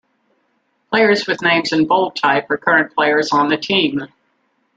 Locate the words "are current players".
2.49-3.31